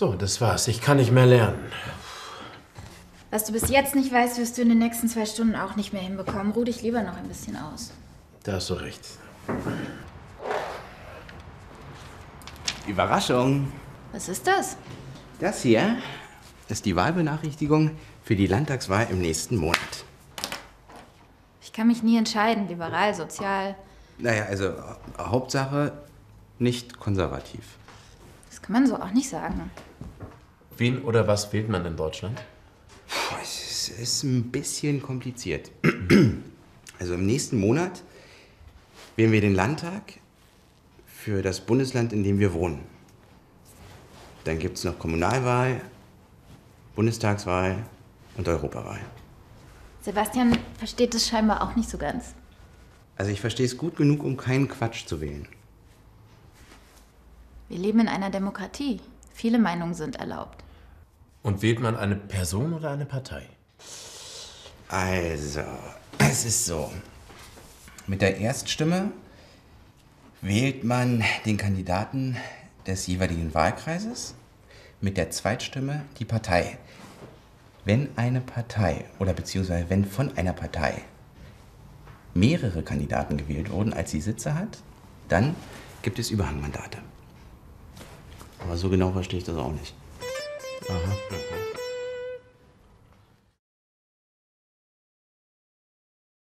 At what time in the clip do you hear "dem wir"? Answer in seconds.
42.24-42.52